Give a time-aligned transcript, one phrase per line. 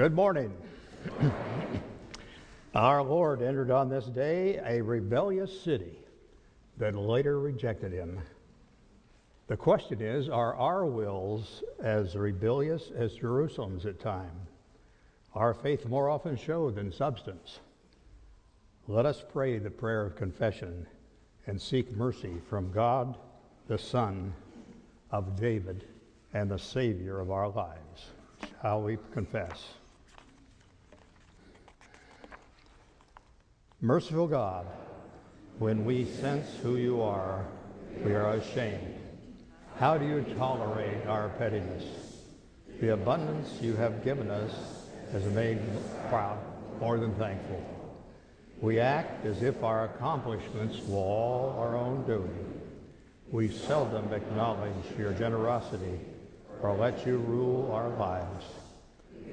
[0.00, 0.50] Good morning.
[2.74, 5.92] Our Lord entered on this day a rebellious city
[6.78, 8.18] that later rejected him.
[9.48, 14.32] The question is are our wills as rebellious as Jerusalem's at time?
[15.34, 17.60] Our faith more often show than substance.
[18.88, 20.86] Let us pray the prayer of confession
[21.46, 23.18] and seek mercy from God,
[23.68, 24.32] the Son
[25.10, 25.84] of David,
[26.32, 28.06] and the Savior of our lives.
[28.62, 29.74] Shall we confess?
[33.82, 34.66] Merciful God,
[35.58, 37.46] when we sense who you are,
[38.04, 38.94] we are ashamed.
[39.78, 41.84] How do you tolerate our pettiness?
[42.78, 44.52] The abundance you have given us
[45.12, 45.60] has made
[46.10, 46.36] proud,
[46.78, 47.64] more than thankful.
[48.60, 52.60] We act as if our accomplishments were all our own doing.
[53.30, 56.00] We seldom acknowledge your generosity
[56.60, 58.44] or let you rule our lives.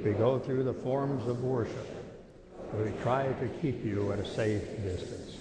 [0.05, 1.96] We go through the forms of worship.
[2.73, 5.37] We try to keep you at a safe distance.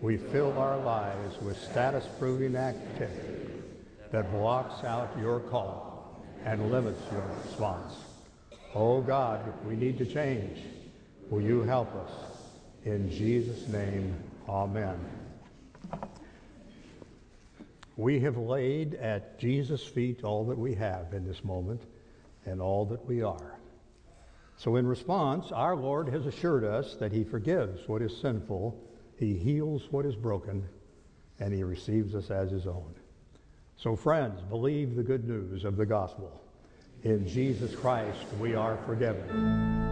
[0.00, 3.52] We fill our lives with status-proving activity
[4.12, 7.94] that blocks out your call and limits your response.
[8.74, 10.60] Oh God, we need to change.
[11.30, 12.10] Will you help us?
[12.84, 14.14] In Jesus' name,
[14.48, 14.98] amen.
[17.96, 21.82] We have laid at Jesus' feet all that we have in this moment
[22.46, 23.57] and all that we are.
[24.58, 28.76] So, in response, our Lord has assured us that He forgives what is sinful,
[29.16, 30.68] He heals what is broken,
[31.38, 32.92] and He receives us as His own.
[33.76, 36.42] So, friends, believe the good news of the gospel.
[37.04, 39.87] In Jesus Christ, we are forgiven.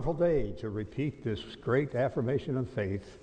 [0.00, 3.18] Wonderful day to repeat this great affirmation of faith,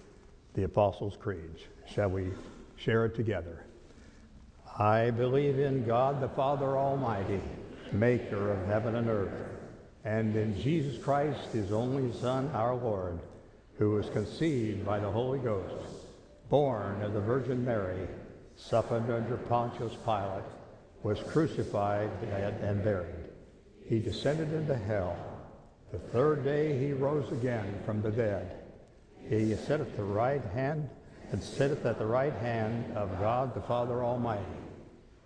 [0.53, 1.55] the Apostles' Creed.
[1.87, 2.29] Shall we
[2.75, 3.65] share it together?
[4.77, 7.41] I believe in God the Father Almighty,
[7.91, 9.33] maker of heaven and earth,
[10.05, 13.17] and in Jesus Christ, his only Son, our Lord,
[13.79, 15.87] who was conceived by the Holy Ghost,
[16.47, 18.07] born of the Virgin Mary,
[18.55, 20.43] suffered under Pontius Pilate,
[21.01, 22.11] was crucified
[22.61, 23.31] and buried.
[23.83, 25.17] He descended into hell.
[25.91, 28.63] The third day he rose again from the dead.
[29.29, 30.89] He sitteth at the right hand
[31.31, 34.43] and sitteth at the right hand of God the Father Almighty.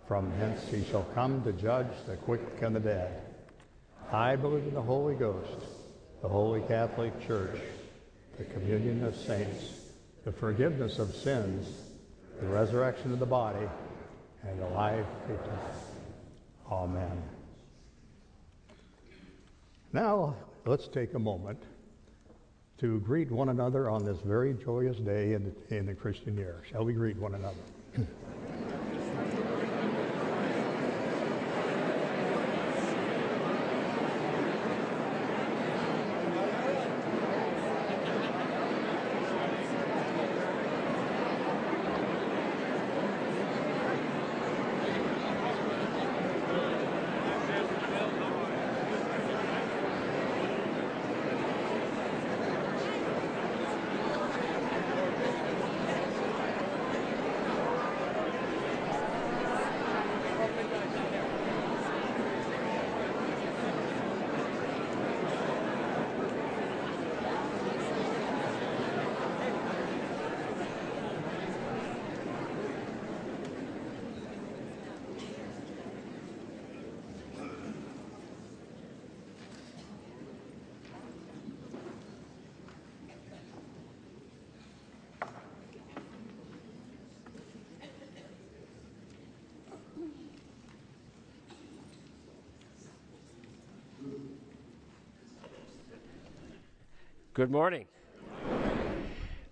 [0.06, 3.22] From hence he shall come to judge the quick and the dead.
[4.12, 5.66] I believe in the Holy Ghost,
[6.20, 7.58] the Holy Catholic Church,
[8.38, 9.80] the communion of saints,
[10.24, 11.68] the forgiveness of sins,
[12.40, 13.66] the resurrection of the body,
[14.46, 15.74] and the life eternal.
[16.70, 17.22] Amen.
[19.92, 21.62] Now, let's take a moment
[22.78, 26.62] to greet one another on this very joyous day in the, in the Christian year.
[26.70, 28.06] Shall we greet one another?
[97.42, 97.86] Good morning.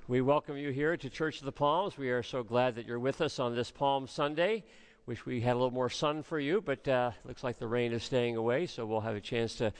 [0.06, 1.99] We welcome you here to Church of the Palms.
[1.99, 4.62] We are so glad that you're with us on this Palm Sunday.
[5.06, 7.92] Wish we had a little more sun for you, but uh, looks like the rain
[7.92, 9.73] is staying away, so we'll have a chance to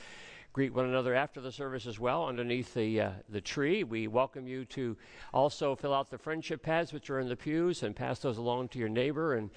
[0.51, 3.85] greet one another after the service as well underneath the uh, the tree.
[3.85, 4.97] We welcome you to
[5.33, 8.67] also fill out the friendship pads which are in the pews and pass those along
[8.69, 9.49] to your neighbor, and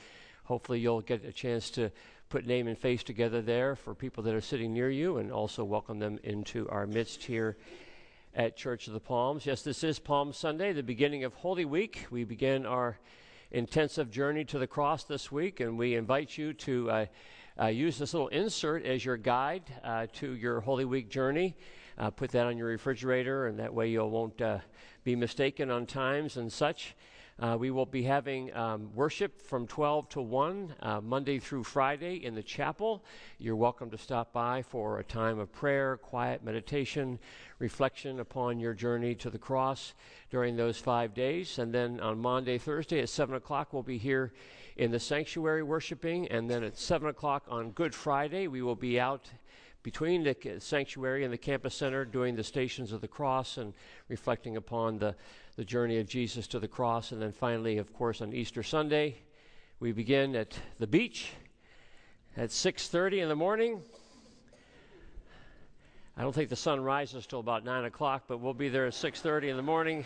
[0.44, 1.90] hopefully you'll get a chance to
[2.28, 5.64] put name and face together there for people that are sitting near you, and also
[5.64, 7.56] welcome them into our midst here
[8.34, 9.46] at Church of the Palms.
[9.46, 12.06] Yes, this is Palm Sunday, the beginning of Holy Week.
[12.10, 12.98] We begin our
[13.52, 17.06] intensive journey to the cross this week, and we invite you to uh,
[17.60, 21.54] uh, use this little insert as your guide uh, to your Holy Week journey.
[21.96, 24.58] Uh, put that on your refrigerator, and that way you won't uh,
[25.04, 26.96] be mistaken on times and such.
[27.40, 32.24] Uh, we will be having um, worship from 12 to 1, uh, Monday through Friday
[32.24, 33.04] in the chapel.
[33.38, 37.18] You're welcome to stop by for a time of prayer, quiet meditation,
[37.58, 39.94] reflection upon your journey to the cross
[40.30, 41.58] during those five days.
[41.58, 44.32] And then on Monday, Thursday at 7 o'clock, we'll be here
[44.76, 46.28] in the sanctuary worshiping.
[46.28, 49.28] And then at 7 o'clock on Good Friday, we will be out
[49.82, 53.74] between the sanctuary and the campus center doing the stations of the cross and
[54.08, 55.14] reflecting upon the
[55.56, 57.12] the journey of Jesus to the cross.
[57.12, 59.16] And then finally, of course, on Easter Sunday,
[59.78, 61.30] we begin at the beach
[62.36, 63.80] at 6.30 in the morning.
[66.16, 68.92] I don't think the sun rises till about 9 o'clock, but we'll be there at
[68.94, 70.04] 6.30 in the morning.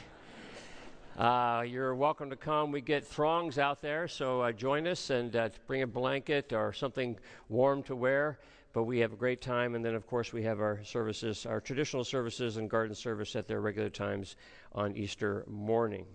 [1.16, 2.70] Uh, you're welcome to come.
[2.70, 6.72] We get throngs out there, so uh, join us and uh, bring a blanket or
[6.72, 8.38] something warm to wear
[8.78, 9.74] but we have a great time.
[9.74, 13.48] And then, of course, we have our services, our traditional services and garden service at
[13.48, 14.36] their regular times
[14.70, 16.06] on Easter morning.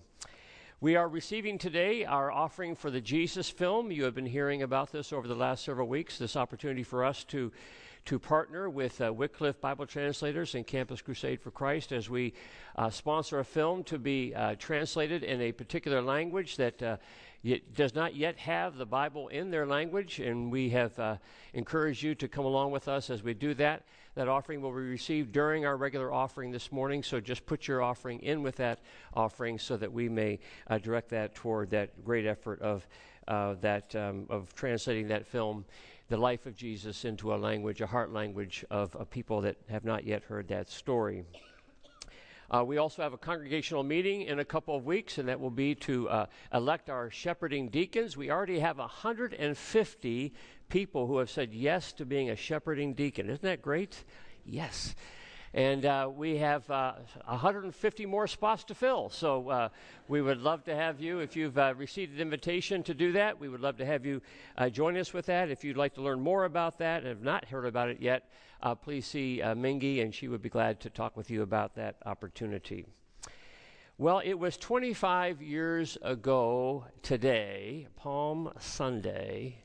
[0.79, 3.91] We are receiving today our offering for the Jesus film.
[3.91, 6.17] You have been hearing about this over the last several weeks.
[6.17, 7.51] This opportunity for us to
[8.05, 12.33] to partner with uh, Wycliffe Bible Translators and Campus Crusade for Christ as we
[12.75, 16.97] uh, sponsor a film to be uh, translated in a particular language that uh,
[17.43, 21.17] it does not yet have the Bible in their language, and we have uh,
[21.53, 23.83] encouraged you to come along with us as we do that.
[24.15, 27.81] That offering will be received during our regular offering this morning, so just put your
[27.81, 28.79] offering in with that
[29.13, 32.87] offering so that we may uh, direct that toward that great effort of
[33.27, 35.65] uh, that um, of translating that film,
[36.09, 39.83] the life of Jesus, into a language, a heart language of, of people that have
[39.83, 41.23] not yet heard that story.
[42.51, 45.49] Uh, we also have a congregational meeting in a couple of weeks, and that will
[45.49, 48.15] be to uh, elect our shepherding deacons.
[48.15, 50.33] We already have 150
[50.69, 53.29] people who have said yes to being a shepherding deacon.
[53.29, 54.03] Isn't that great?
[54.45, 54.95] Yes.
[55.53, 56.93] And uh, we have uh,
[57.25, 59.09] 150 more spots to fill.
[59.09, 59.69] So uh,
[60.07, 61.19] we would love to have you.
[61.19, 64.21] If you've uh, received an invitation to do that, we would love to have you
[64.57, 65.51] uh, join us with that.
[65.51, 68.31] If you'd like to learn more about that and have not heard about it yet,
[68.63, 71.97] uh, please see Mingy, and she would be glad to talk with you about that
[72.05, 72.85] opportunity.
[73.99, 79.59] Well, it was 25 years ago today, Palm Sunday,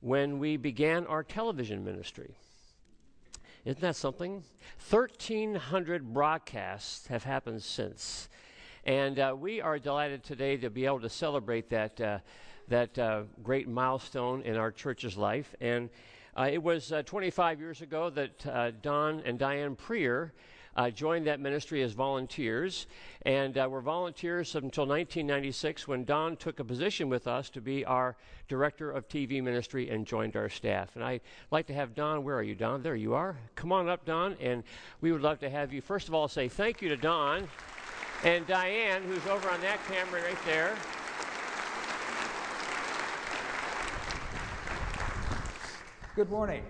[0.00, 2.34] when we began our television ministry.
[3.64, 4.44] Isn't that something?
[4.90, 8.28] 1,300 broadcasts have happened since.
[8.84, 12.18] And uh, we are delighted today to be able to celebrate that, uh,
[12.68, 15.54] that uh, great milestone in our church's life.
[15.62, 15.88] And
[16.36, 20.34] uh, it was uh, 25 years ago that uh, Don and Diane Prier
[20.76, 22.86] uh, joined that ministry as volunteers,
[23.22, 27.84] and uh, were volunteers until 1996 when Don took a position with us to be
[27.84, 28.16] our
[28.48, 30.94] director of TV ministry and joined our staff.
[30.94, 32.82] And I'd like to have Don, where are you, Don?
[32.82, 33.36] There you are.
[33.54, 34.62] Come on up, Don, and
[35.00, 37.48] we would love to have you, first of all, say thank you to Don
[38.24, 40.74] and Diane, who's over on that camera right there.
[46.16, 46.62] Good morning.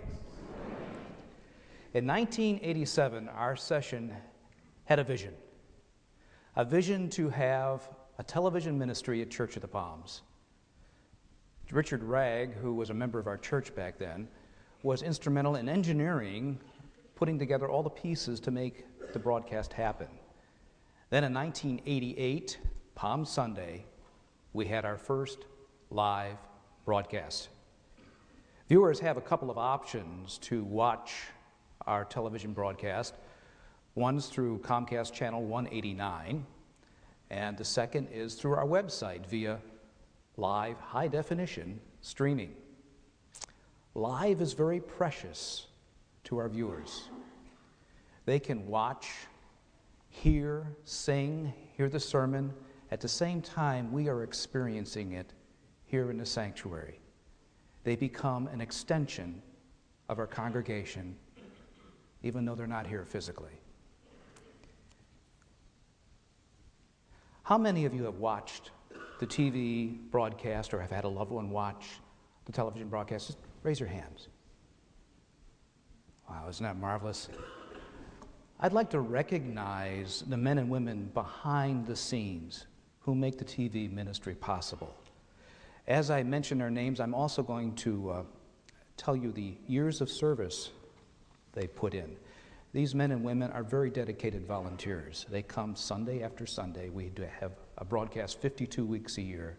[1.94, 4.12] In 1987, our session
[4.84, 5.32] had a vision
[6.56, 10.22] a vision to have a television ministry at Church of the Palms.
[11.70, 14.26] Richard Ragg, who was a member of our church back then,
[14.82, 16.58] was instrumental in engineering,
[17.14, 20.08] putting together all the pieces to make the broadcast happen.
[21.10, 22.58] Then in 1988,
[22.96, 23.84] Palm Sunday,
[24.52, 25.46] we had our first
[25.90, 26.38] live
[26.84, 27.50] broadcast.
[28.68, 31.28] Viewers have a couple of options to watch
[31.86, 33.14] our television broadcast.
[33.94, 36.44] One's through Comcast Channel 189,
[37.30, 39.60] and the second is through our website via
[40.36, 42.52] live high definition streaming.
[43.94, 45.66] Live is very precious
[46.24, 47.08] to our viewers.
[48.26, 49.08] They can watch,
[50.08, 52.52] hear, sing, hear the sermon
[52.90, 55.32] at the same time we are experiencing it
[55.86, 56.98] here in the sanctuary
[57.84, 59.40] they become an extension
[60.08, 61.14] of our congregation,
[62.24, 63.52] even though they're not here physically.
[67.42, 68.70] How many of you have watched
[69.20, 71.84] the TV broadcast or have had a loved one watch
[72.46, 73.26] the television broadcast?
[73.26, 74.28] Just raise your hands.
[76.28, 77.28] Wow, isn't that marvelous?
[78.58, 82.64] I'd like to recognize the men and women behind the scenes
[83.00, 84.96] who make the TV ministry possible.
[85.86, 88.22] As I mention their names, I'm also going to uh,
[88.96, 90.70] tell you the years of service
[91.54, 92.16] they put in.
[92.72, 95.26] These men and women are very dedicated volunteers.
[95.30, 96.88] They come Sunday after Sunday.
[96.88, 99.56] We have a broadcast 52 weeks a year.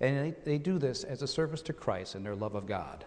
[0.00, 3.04] And they, they do this as a service to Christ and their love of God.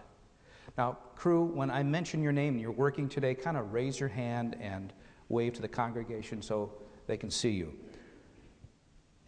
[0.78, 4.08] Now, crew, when I mention your name and you're working today, kind of raise your
[4.08, 4.92] hand and
[5.28, 6.72] wave to the congregation so
[7.06, 7.74] they can see you.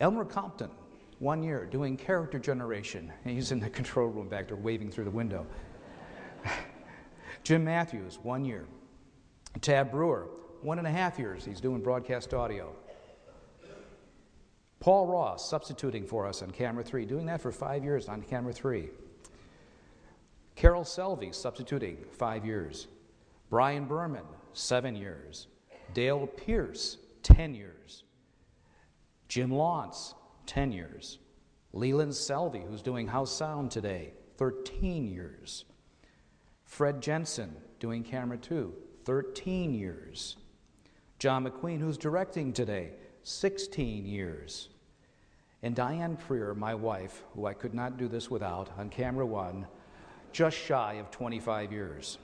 [0.00, 0.70] Elmer Compton
[1.18, 3.12] one year, doing character generation.
[3.24, 5.46] He's in the control room back there waving through the window.
[7.44, 8.66] Jim Matthews, one year.
[9.60, 10.28] Tab Brewer,
[10.62, 11.44] one and a half years.
[11.44, 12.74] He's doing broadcast audio.
[14.80, 18.52] Paul Ross, substituting for us on camera three, doing that for five years on camera
[18.52, 18.90] three.
[20.56, 22.86] Carol Selvey, substituting, five years.
[23.50, 25.48] Brian Berman, seven years.
[25.94, 28.04] Dale Pierce, 10 years.
[29.28, 30.14] Jim Launce,
[30.46, 31.18] 10 years.
[31.72, 35.64] Leland Selvey, who's doing House Sound today, 13 years.
[36.64, 38.72] Fred Jensen, doing Camera 2,
[39.04, 40.36] 13 years.
[41.18, 42.90] John McQueen, who's directing today,
[43.22, 44.68] 16 years.
[45.62, 49.66] And Diane Freer, my wife, who I could not do this without, on Camera 1,
[50.32, 52.18] just shy of 25 years.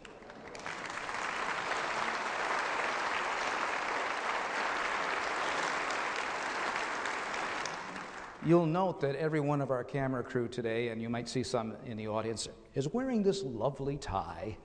[8.45, 11.77] You'll note that every one of our camera crew today, and you might see some
[11.85, 14.57] in the audience, is wearing this lovely tie.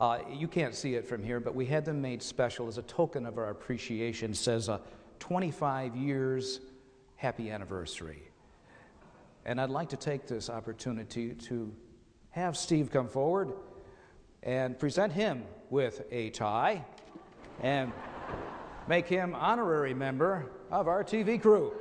[0.00, 2.82] Uh, you can't see it from here, but we had them made special as a
[2.82, 4.30] token of our appreciation.
[4.30, 4.78] It says uh,
[5.18, 6.60] 25 years,
[7.16, 8.22] happy anniversary.
[9.44, 11.74] And I'd like to take this opportunity to
[12.30, 13.52] have Steve come forward
[14.44, 16.84] and present him with a tie
[17.60, 17.92] and
[18.86, 21.72] make him honorary member of our TV crew.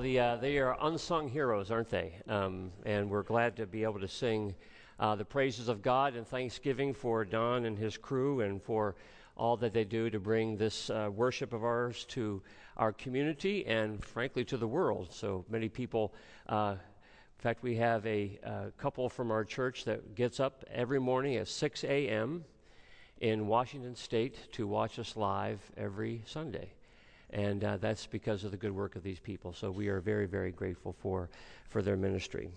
[0.00, 2.14] Well, the, uh, they are unsung heroes, aren't they?
[2.26, 4.54] Um, and we're glad to be able to sing
[4.98, 8.96] uh, the praises of God and thanksgiving for Don and his crew and for
[9.36, 12.40] all that they do to bring this uh, worship of ours to
[12.78, 15.12] our community and, frankly, to the world.
[15.12, 16.14] So many people.
[16.48, 20.98] Uh, in fact, we have a, a couple from our church that gets up every
[20.98, 22.46] morning at 6 a.m.
[23.20, 26.70] in Washington State to watch us live every Sunday
[27.32, 29.52] and uh, that's because of the good work of these people.
[29.52, 31.28] So we are very, very grateful for,
[31.68, 32.50] for their ministry.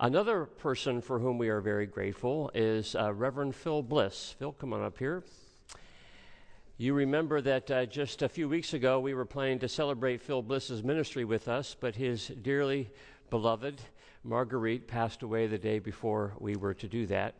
[0.00, 4.34] Another person for whom we are very grateful is uh, Reverend Phil Bliss.
[4.38, 5.22] Phil, come on up here.
[6.76, 10.42] You remember that uh, just a few weeks ago we were planning to celebrate Phil
[10.42, 12.90] Bliss's ministry with us, but his dearly
[13.30, 13.80] beloved
[14.24, 17.34] Marguerite passed away the day before we were to do that.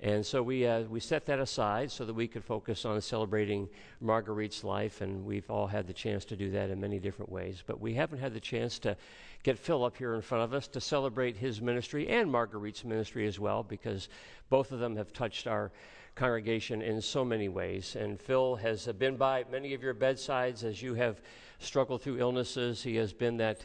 [0.00, 3.68] And so we, uh, we set that aside so that we could focus on celebrating
[4.00, 7.62] Marguerite's life, and we've all had the chance to do that in many different ways.
[7.66, 8.96] But we haven't had the chance to
[9.44, 13.26] get Phil up here in front of us to celebrate his ministry and Marguerite's ministry
[13.26, 14.08] as well, because
[14.50, 15.70] both of them have touched our
[16.14, 17.96] congregation in so many ways.
[17.96, 21.20] And Phil has been by many of your bedsides as you have
[21.58, 22.82] struggled through illnesses.
[22.82, 23.64] He has been that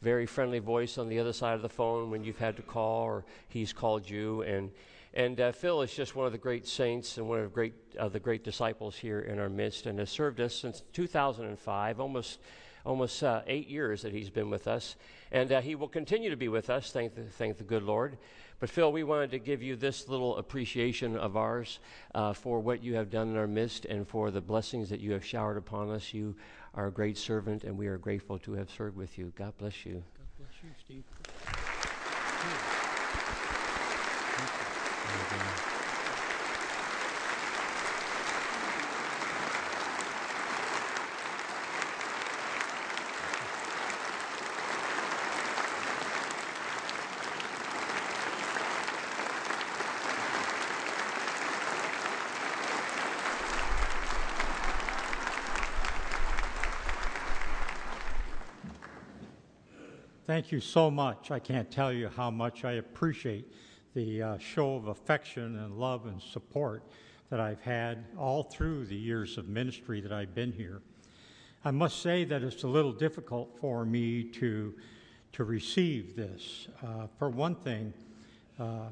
[0.00, 3.02] very friendly voice on the other side of the phone when you've had to call
[3.02, 4.42] or he's called you.
[4.42, 4.70] And
[5.18, 7.74] and uh, Phil is just one of the great saints and one of the great,
[7.98, 12.38] uh, the great disciples here in our midst and has served us since 2005, almost,
[12.86, 14.94] almost uh, eight years that he's been with us.
[15.32, 18.16] And uh, he will continue to be with us, thank the, thank the good Lord.
[18.60, 21.80] But Phil, we wanted to give you this little appreciation of ours
[22.14, 25.10] uh, for what you have done in our midst and for the blessings that you
[25.14, 26.14] have showered upon us.
[26.14, 26.36] You
[26.74, 29.32] are a great servant, and we are grateful to have served with you.
[29.34, 29.94] God bless you.
[29.94, 31.67] God bless you, Steve.
[60.28, 61.30] Thank you so much.
[61.30, 63.50] I can't tell you how much I appreciate
[63.94, 66.82] the uh, show of affection and love and support
[67.30, 70.82] that I've had all through the years of ministry that I've been here.
[71.64, 74.74] I must say that it's a little difficult for me to,
[75.32, 76.68] to receive this.
[76.82, 77.94] Uh, for one thing,
[78.60, 78.88] uh,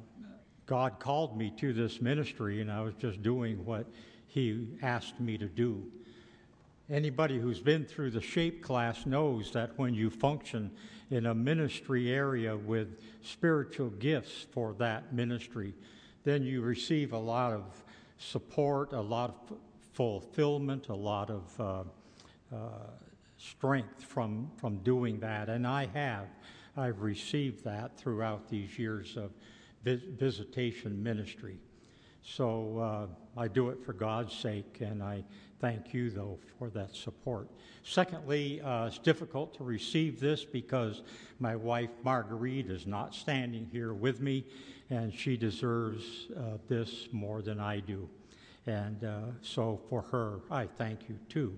[0.65, 3.85] God called me to this ministry, and I was just doing what
[4.27, 5.85] He asked me to do.
[6.89, 10.71] Anybody who's been through the shape class knows that when you function
[11.11, 15.75] in a ministry area with spiritual gifts for that ministry,
[16.23, 17.85] then you receive a lot of
[18.19, 19.57] support, a lot of
[19.95, 22.69] fulfillment, a lot of uh, uh,
[23.37, 25.49] strength from, from doing that.
[25.49, 26.29] And I have.
[26.77, 29.33] I've received that throughout these years of
[29.83, 31.59] vis- visitation ministry.
[32.29, 32.79] So
[33.37, 35.23] uh, I do it for God's sake, and I
[35.61, 37.49] thank you, though, for that support.
[37.85, 41.03] Secondly, uh, it's difficult to receive this because
[41.39, 44.45] my wife Marguerite is not standing here with me,
[44.91, 48.09] and she deserves uh, this more than I do.
[48.67, 51.57] And uh, so for her, I thank you too.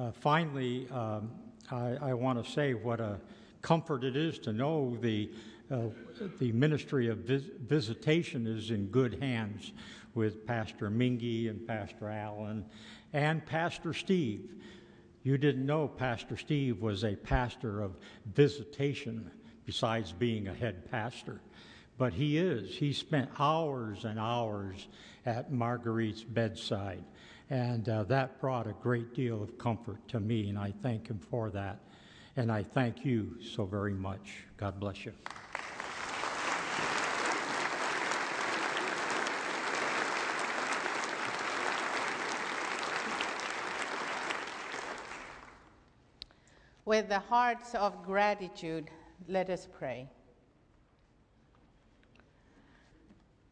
[0.00, 1.30] Uh, finally, um,
[1.70, 3.20] I, I want to say what a
[3.60, 5.30] comfort it is to know the,
[5.70, 9.72] the ministry of vis- visitation is in good hands
[10.14, 12.64] with Pastor Mingy and Pastor Allen
[13.12, 14.54] and Pastor Steve.
[15.22, 17.96] You didn't know Pastor Steve was a pastor of
[18.34, 19.30] visitation
[19.64, 21.40] besides being a head pastor.
[21.98, 22.74] But he is.
[22.74, 24.88] He spent hours and hours
[25.26, 27.04] at Marguerite's bedside.
[27.50, 31.18] And uh, that brought a great deal of comfort to me, and I thank him
[31.18, 31.80] for that.
[32.36, 34.44] And I thank you so very much.
[34.56, 35.12] God bless you.
[46.84, 48.90] With the hearts of gratitude,
[49.28, 50.08] let us pray.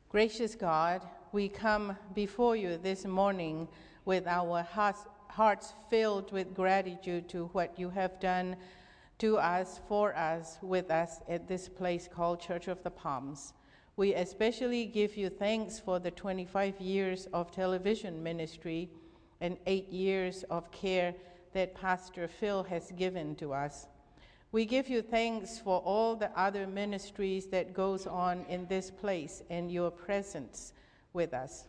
[0.08, 3.68] Gracious God, we come before you this morning
[4.04, 5.04] with our hearts
[5.88, 8.56] filled with gratitude to what you have done
[9.18, 13.52] to us, for us, with us at this place called Church of the Palms.
[13.96, 18.90] We especially give you thanks for the 25 years of television ministry
[19.40, 21.14] and eight years of care
[21.52, 23.86] that Pastor Phil has given to us.
[24.50, 29.42] We give you thanks for all the other ministries that goes on in this place
[29.50, 30.72] and your presence
[31.12, 31.68] with us.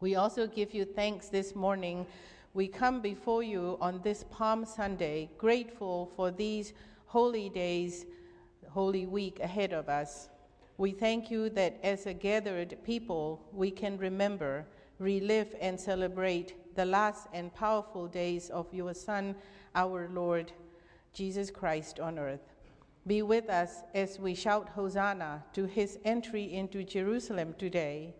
[0.00, 2.06] We also give you thanks this morning.
[2.54, 6.72] We come before you on this Palm Sunday, grateful for these
[7.06, 8.06] holy days,
[8.68, 10.28] holy week ahead of us.
[10.78, 14.68] We thank you that as a gathered people, we can remember,
[15.00, 19.34] relive, and celebrate the last and powerful days of your Son,
[19.74, 20.52] our Lord
[21.12, 22.54] Jesus Christ on earth.
[23.04, 28.14] Be with us as we shout Hosanna to his entry into Jerusalem today.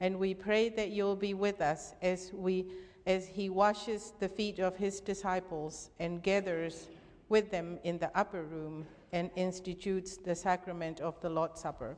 [0.00, 2.66] And we pray that you'll be with us as, we,
[3.08, 6.88] as he washes the feet of his disciples and gathers
[7.28, 11.96] with them in the upper room and institutes the sacrament of the Lord's Supper.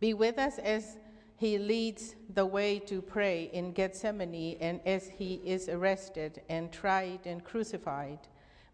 [0.00, 0.96] Be with us as
[1.36, 7.20] he leads the way to pray in Gethsemane and as he is arrested and tried
[7.24, 8.18] and crucified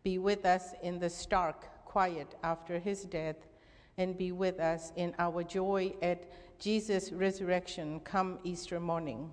[0.06, 3.48] be with us in the stark quiet after his death,
[3.98, 9.32] and be with us in our joy at Jesus' resurrection come Easter morning.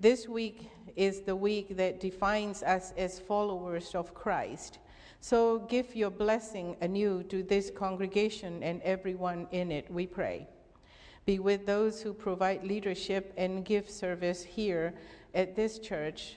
[0.00, 4.78] This week is the week that defines us as followers of Christ.
[5.20, 10.48] So give your blessing anew to this congregation and everyone in it, we pray.
[11.26, 14.94] Be with those who provide leadership and give service here
[15.34, 16.36] at this church.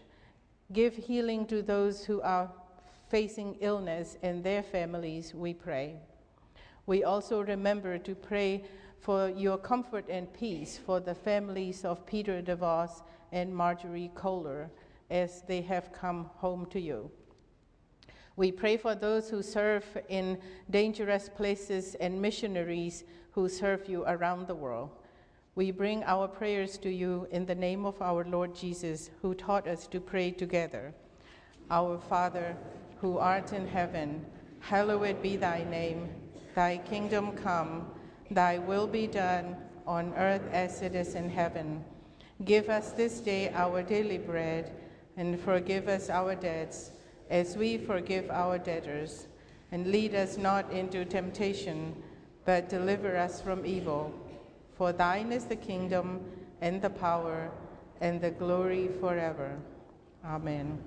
[0.73, 2.51] Give healing to those who are
[3.07, 5.95] facing illness and their families, we pray.
[6.85, 8.65] We also remember to pray
[8.99, 14.71] for your comfort and peace for the families of Peter DeVos and Marjorie Kohler
[15.09, 17.11] as they have come home to you.
[18.35, 20.37] We pray for those who serve in
[20.69, 24.91] dangerous places and missionaries who serve you around the world.
[25.55, 29.67] We bring our prayers to you in the name of our Lord Jesus, who taught
[29.67, 30.93] us to pray together.
[31.69, 32.55] Our Father,
[33.01, 34.25] who art in heaven,
[34.59, 36.09] hallowed be thy name.
[36.55, 37.87] Thy kingdom come,
[38.31, 41.83] thy will be done on earth as it is in heaven.
[42.45, 44.71] Give us this day our daily bread,
[45.17, 46.91] and forgive us our debts,
[47.29, 49.27] as we forgive our debtors.
[49.71, 51.95] And lead us not into temptation,
[52.45, 54.13] but deliver us from evil.
[54.75, 56.21] For thine is the kingdom,
[56.61, 57.51] and the power,
[58.01, 59.57] and the glory forever.
[60.25, 60.79] Amen.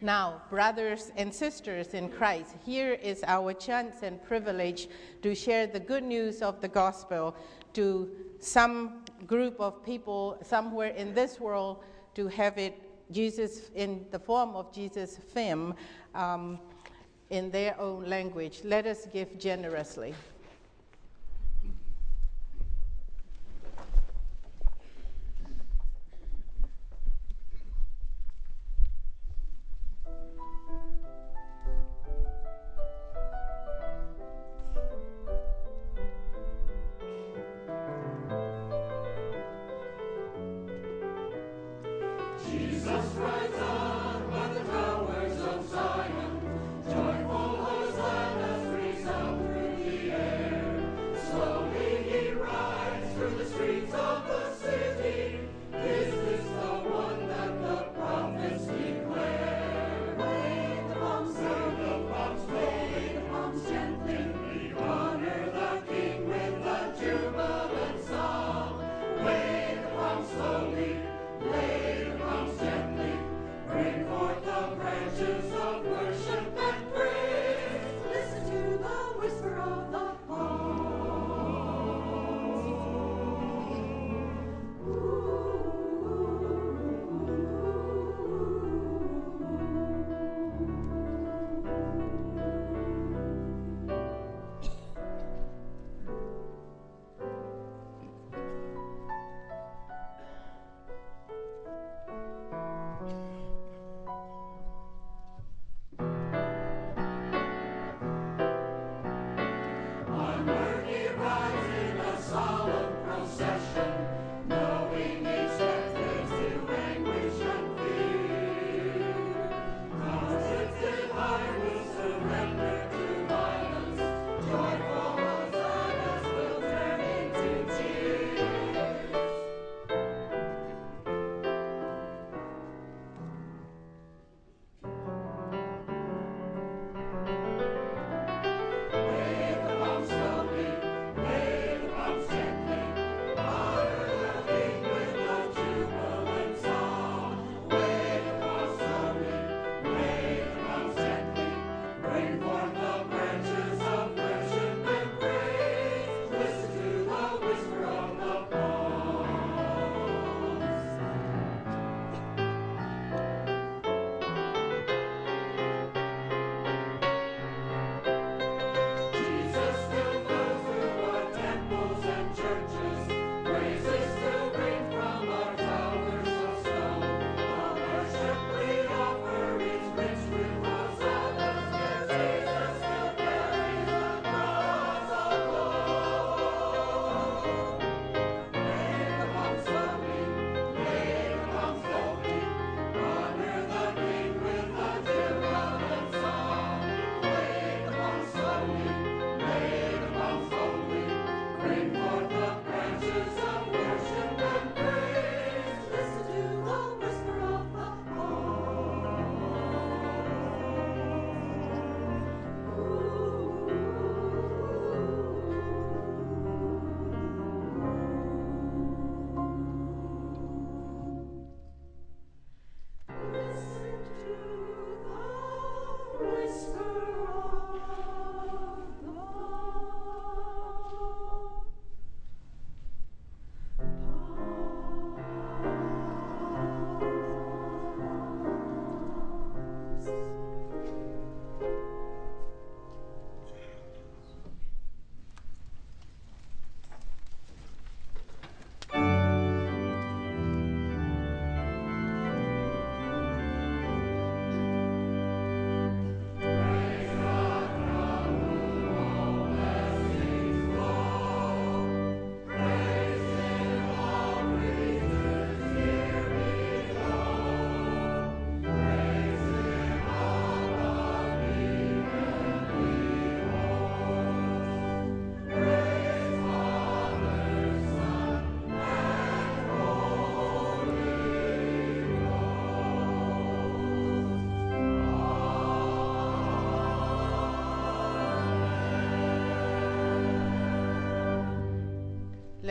[0.00, 4.88] Now, brothers and sisters in Christ, here is our chance and privilege
[5.22, 7.34] to share the good news of the gospel
[7.72, 11.84] to some group of people somewhere in this world
[12.14, 15.74] to have it Jesus in the form of Jesus' film
[16.14, 16.58] um,
[17.30, 18.60] in their own language.
[18.64, 20.14] Let us give generously.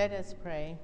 [0.04, 0.78] Let us pray.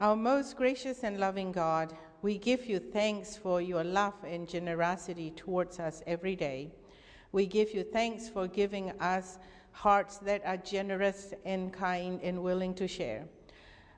[0.00, 5.30] Our most gracious and loving God, we give you thanks for your love and generosity
[5.30, 6.72] towards us every day.
[7.30, 9.38] We give you thanks for giving us
[9.70, 13.26] hearts that are generous and kind and willing to share.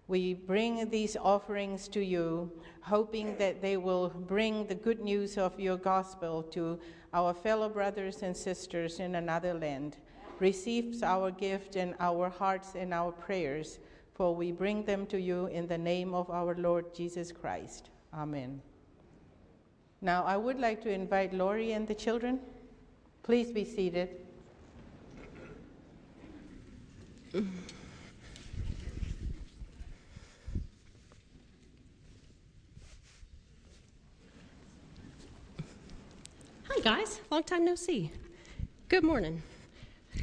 [0.08, 2.52] We bring these offerings to you,
[2.82, 6.78] hoping that they will bring the good news of your gospel to
[7.14, 9.96] our fellow brothers and sisters in another land.
[10.38, 13.78] Receive our gift and our hearts and our prayers,
[14.14, 17.90] for we bring them to you in the name of our Lord Jesus Christ.
[18.12, 18.60] Amen.
[20.02, 22.38] Now, I would like to invite Lori and the children.
[23.22, 24.20] Please be seated.
[36.68, 37.20] Hi, guys.
[37.30, 38.12] Long time no see.
[38.88, 39.42] Good morning.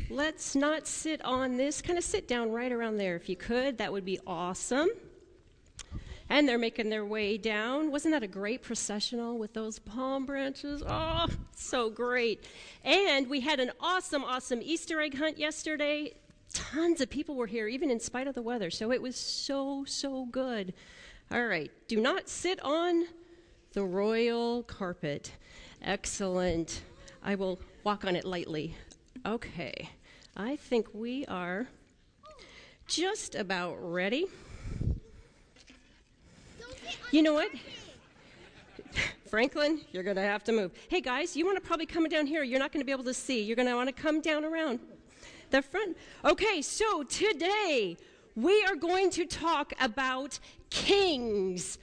[0.10, 1.82] Let's not sit on this.
[1.82, 3.78] Kind of sit down right around there if you could.
[3.78, 4.90] That would be awesome.
[6.30, 7.92] And they're making their way down.
[7.92, 10.84] Wasn't that a great processional with those palm branches?
[10.86, 12.46] Oh, so great.
[12.84, 16.14] And we had an awesome, awesome Easter egg hunt yesterday.
[16.54, 18.70] Tons of people were here, even in spite of the weather.
[18.70, 20.74] So it was so, so good.
[21.32, 21.72] All right.
[21.88, 23.06] Do not sit on
[23.74, 25.32] the royal carpet.
[25.82, 26.84] Excellent.
[27.24, 28.76] I will walk on it lightly.
[29.26, 29.90] Okay.
[30.36, 31.68] I think we are
[32.88, 34.26] just about ready.
[37.12, 37.50] You know what?
[39.30, 40.72] Franklin, you're going to have to move.
[40.90, 42.44] Hey guys, you want to probably come down here.
[42.44, 43.42] You're not going to be able to see.
[43.42, 44.80] You're going to want to come down around
[45.52, 45.96] the front.
[46.26, 47.96] Okay, so today
[48.36, 50.38] we are going to talk about
[50.70, 51.78] kings.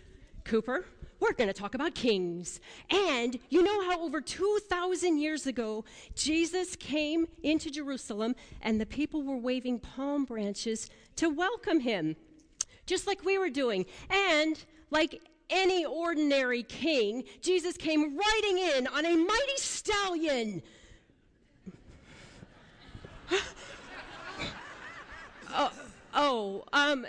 [0.45, 0.85] Cooper,
[1.21, 2.61] we're going to talk about kings.
[2.91, 9.23] And you know how over 2,000 years ago, Jesus came into Jerusalem and the people
[9.23, 12.17] were waving palm branches to welcome him,
[12.87, 13.87] just like we were doing.
[14.09, 20.63] And like any ordinary king, Jesus came riding in on a mighty stallion.
[25.55, 25.71] oh,
[26.15, 27.07] oh um,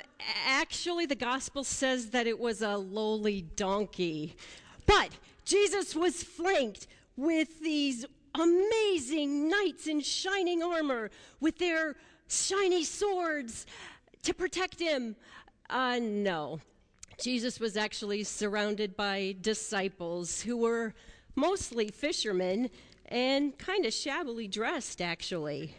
[0.48, 4.36] actually, the gospel says that it was a lowly donkey.
[4.86, 5.10] But
[5.46, 11.96] Jesus was flanked with these amazing knights in shining armor with their
[12.28, 13.66] shiny swords
[14.24, 15.16] to protect him.
[15.70, 16.60] Uh, no.
[17.22, 20.94] Jesus was actually surrounded by disciples who were
[21.36, 22.70] mostly fishermen
[23.06, 25.76] and kind of shabbily dressed, actually.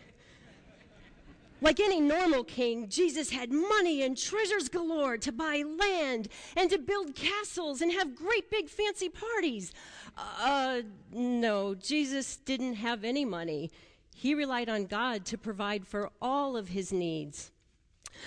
[1.63, 6.77] Like any normal king, Jesus had money and treasures galore to buy land and to
[6.77, 9.73] build castles and have great big fancy parties.
[10.17, 13.71] Uh, no, Jesus didn't have any money.
[14.13, 17.53] He relied on God to provide for all of his needs.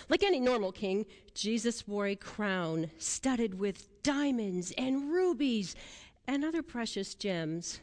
[0.07, 5.75] Like any normal king, Jesus wore a crown studded with diamonds and rubies
[6.25, 7.81] and other precious gems.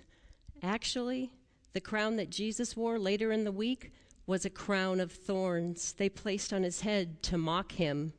[0.62, 1.31] Actually,
[1.75, 3.93] the crown that Jesus wore later in the week
[4.33, 8.14] was a crown of thorns they placed on his head to mock him.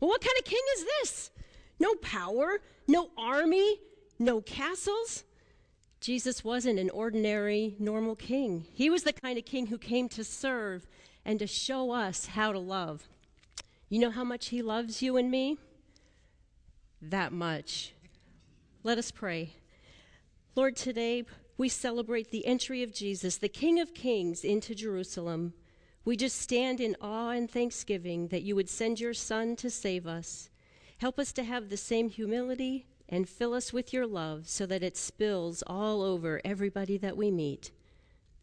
[0.00, 1.30] Well, what kind of king is this?
[1.78, 3.78] No power, no army,
[4.18, 5.22] no castles.
[6.00, 8.66] Jesus wasn't an ordinary, normal king.
[8.72, 10.88] He was the kind of king who came to serve
[11.24, 13.08] and to show us how to love.
[13.88, 15.58] You know how much he loves you and me?
[17.00, 17.92] That much.
[18.82, 19.52] Let us pray.
[20.56, 21.22] Lord, today,
[21.58, 25.54] we celebrate the entry of Jesus, the King of Kings, into Jerusalem.
[26.04, 30.06] We just stand in awe and thanksgiving that you would send your Son to save
[30.06, 30.50] us.
[30.98, 34.82] Help us to have the same humility and fill us with your love so that
[34.82, 37.70] it spills all over everybody that we meet.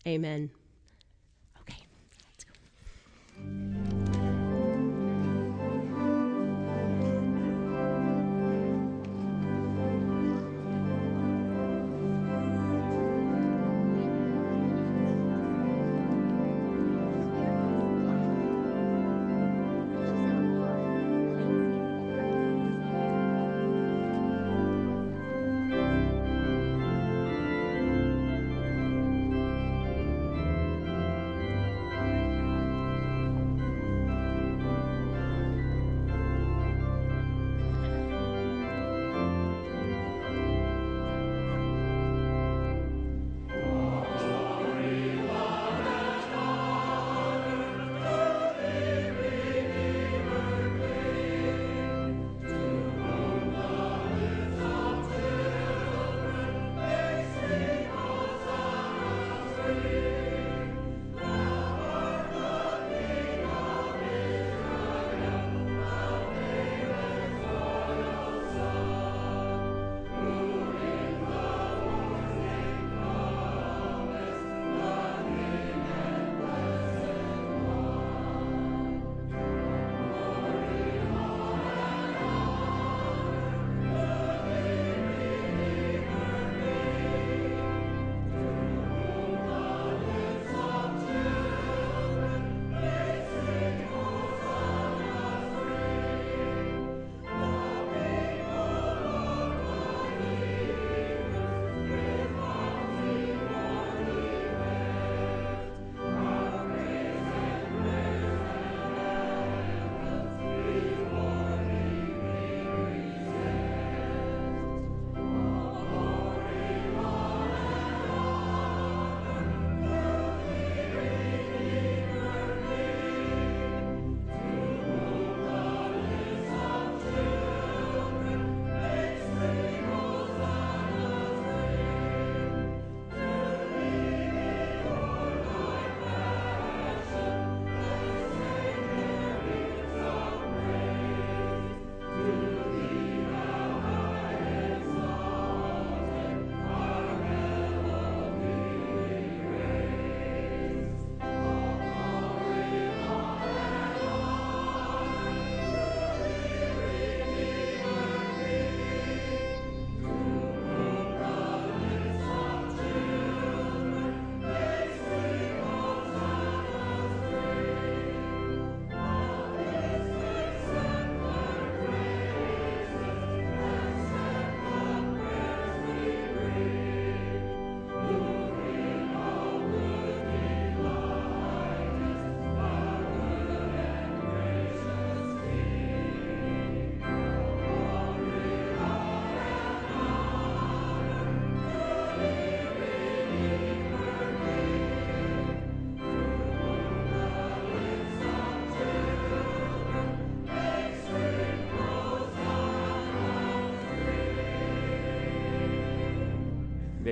[0.08, 0.50] Amen.
[1.62, 1.86] Okay,
[2.32, 3.93] let's go.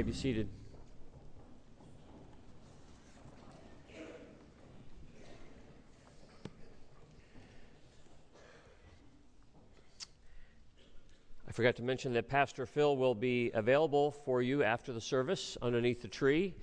[0.01, 0.49] May be seated.
[11.47, 15.55] I forgot to mention that Pastor Phil will be available for you after the service
[15.61, 16.55] underneath the tree,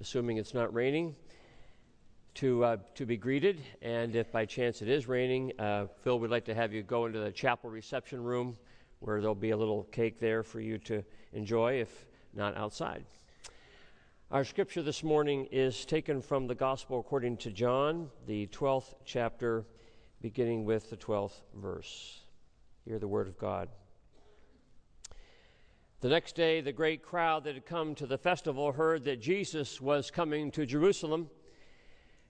[0.00, 1.14] assuming it's not raining,
[2.36, 3.60] to, uh, to be greeted.
[3.82, 7.04] And if by chance it is raining, uh, Phil would like to have you go
[7.04, 8.56] into the chapel reception room
[9.00, 13.04] where there'll be a little cake there for you to enjoy, if not outside.
[14.30, 19.64] Our scripture this morning is taken from the Gospel according to John, the 12th chapter,
[20.20, 22.20] beginning with the 12th verse.
[22.84, 23.68] Hear the word of God.
[26.00, 29.80] The next day, the great crowd that had come to the festival heard that Jesus
[29.80, 31.30] was coming to Jerusalem.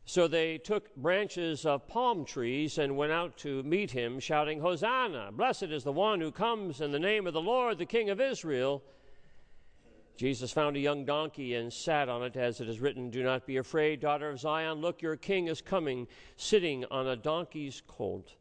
[0.05, 5.31] So they took branches of palm trees and went out to meet him, shouting, Hosanna!
[5.33, 8.21] Blessed is the one who comes in the name of the Lord, the King of
[8.21, 8.85] Israel.
[10.17, 13.47] Jesus found a young donkey and sat on it, as it is written, Do not
[13.47, 14.81] be afraid, daughter of Zion.
[14.81, 16.07] Look, your king is coming,
[16.37, 18.33] sitting on a donkey's colt.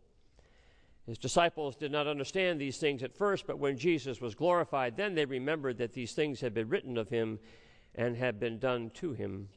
[1.05, 5.13] His disciples did not understand these things at first, but when Jesus was glorified, then
[5.13, 7.39] they remembered that these things had been written of him
[7.93, 9.49] and had been done to him.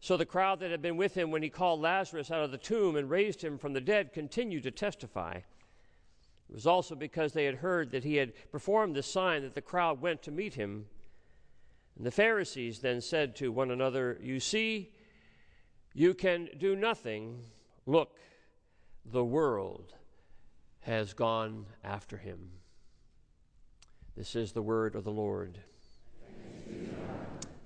[0.00, 2.58] So the crowd that had been with him when he called Lazarus out of the
[2.58, 5.40] tomb and raised him from the dead continued to testify.
[6.48, 9.62] It was also because they had heard that he had performed this sign that the
[9.62, 10.86] crowd went to meet him.
[11.96, 14.92] And the Pharisees then said to one another, You see,
[15.94, 17.40] you can do nothing.
[17.86, 18.18] Look,
[19.04, 19.94] the world
[20.80, 22.50] has gone after him.
[24.16, 25.58] This is the word of the Lord.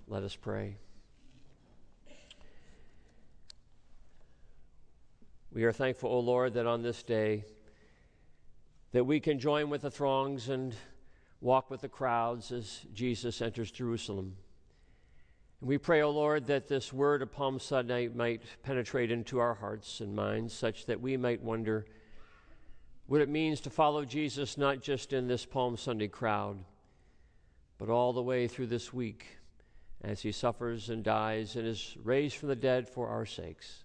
[0.07, 0.77] Let us pray.
[5.53, 7.45] We are thankful, O Lord, that on this day
[8.93, 10.75] that we can join with the throngs and
[11.41, 14.37] walk with the crowds as Jesus enters Jerusalem.
[15.61, 19.55] And we pray, O Lord, that this word of Palm Sunday might penetrate into our
[19.55, 21.85] hearts and minds such that we might wonder
[23.07, 26.59] what it means to follow Jesus not just in this Palm Sunday crowd,
[27.79, 29.39] but all the way through this week
[30.03, 33.85] as he suffers and dies and is raised from the dead for our sakes.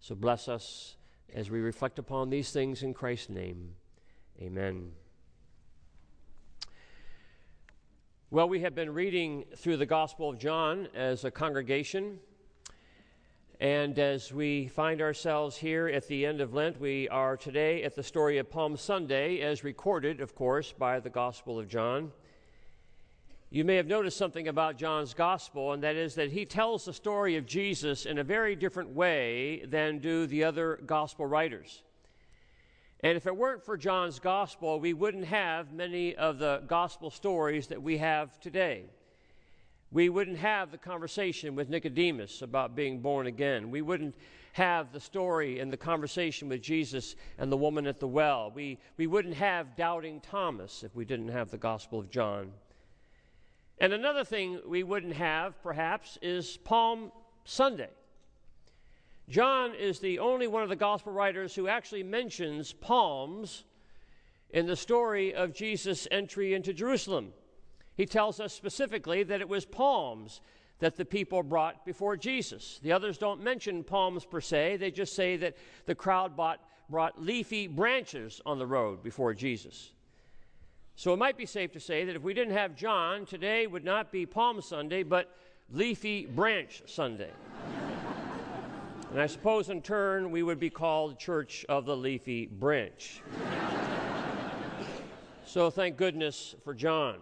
[0.00, 0.96] So bless us
[1.32, 3.74] as we reflect upon these things in Christ's name.
[4.40, 4.92] Amen.
[8.30, 12.18] Well, we have been reading through the Gospel of John as a congregation.
[13.60, 17.94] And as we find ourselves here at the end of Lent, we are today at
[17.94, 22.10] the story of Palm Sunday, as recorded, of course, by the Gospel of John.
[23.50, 26.92] You may have noticed something about John's Gospel, and that is that he tells the
[26.94, 31.82] story of Jesus in a very different way than do the other Gospel writers.
[33.02, 37.66] And if it weren't for John's Gospel, we wouldn't have many of the Gospel stories
[37.68, 38.84] that we have today
[39.92, 43.70] we wouldn't have the conversation with Nicodemus about being born again.
[43.70, 44.14] We wouldn't
[44.54, 48.50] have the story and the conversation with Jesus and the woman at the well.
[48.54, 52.52] We, we wouldn't have doubting Thomas if we didn't have the Gospel of John.
[53.78, 57.12] And another thing we wouldn't have, perhaps, is Palm
[57.44, 57.90] Sunday.
[59.32, 63.64] John is the only one of the Gospel writers who actually mentions palms
[64.50, 67.32] in the story of Jesus' entry into Jerusalem.
[67.94, 70.42] He tells us specifically that it was palms
[70.80, 72.78] that the people brought before Jesus.
[72.82, 75.56] The others don't mention palms per se, they just say that
[75.86, 76.60] the crowd bought,
[76.90, 79.92] brought leafy branches on the road before Jesus.
[80.94, 83.84] So it might be safe to say that if we didn't have John, today would
[83.84, 85.34] not be Palm Sunday, but
[85.70, 87.30] Leafy Branch Sunday.
[89.12, 93.20] And I suppose in turn we would be called Church of the Leafy Branch.
[95.44, 97.18] so thank goodness for John.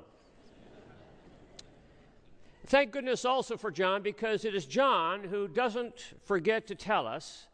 [2.66, 7.48] Thank goodness also for John because it is John who doesn't forget to tell us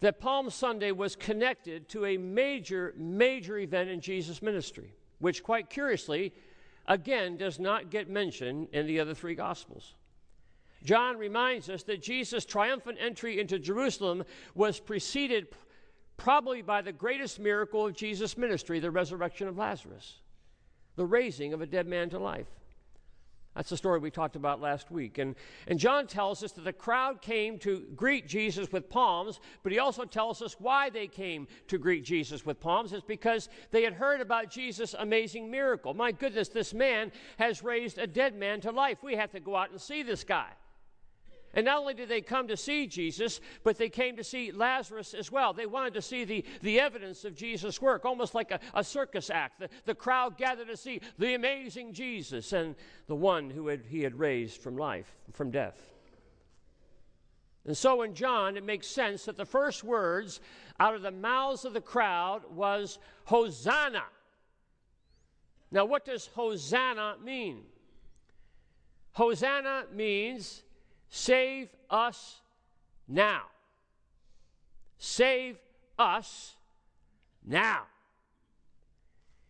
[0.00, 5.68] that Palm Sunday was connected to a major, major event in Jesus' ministry, which, quite
[5.68, 6.32] curiously,
[6.88, 9.92] again does not get mentioned in the other three Gospels.
[10.82, 14.24] John reminds us that Jesus' triumphant entry into Jerusalem
[14.54, 15.48] was preceded
[16.16, 20.18] probably by the greatest miracle of Jesus' ministry, the resurrection of Lazarus,
[20.96, 22.46] the raising of a dead man to life.
[23.54, 25.18] That's the story we talked about last week.
[25.18, 25.34] And,
[25.66, 29.80] and John tells us that the crowd came to greet Jesus with palms, but he
[29.80, 32.92] also tells us why they came to greet Jesus with palms.
[32.92, 35.94] It's because they had heard about Jesus' amazing miracle.
[35.94, 38.98] My goodness, this man has raised a dead man to life.
[39.02, 40.50] We have to go out and see this guy.
[41.54, 45.14] And not only did they come to see Jesus, but they came to see Lazarus
[45.14, 45.52] as well.
[45.52, 49.30] They wanted to see the, the evidence of Jesus' work, almost like a, a circus
[49.30, 49.58] act.
[49.58, 52.76] The, the crowd gathered to see the amazing Jesus and
[53.08, 55.78] the one who had, he had raised from life, from death.
[57.66, 60.40] And so in John, it makes sense that the first words
[60.78, 64.04] out of the mouths of the crowd was Hosanna.
[65.72, 67.62] Now, what does Hosanna mean?
[69.12, 70.62] Hosanna means
[71.10, 72.40] save us
[73.06, 73.42] now.
[74.96, 75.58] Save
[75.98, 76.56] us
[77.44, 77.82] now.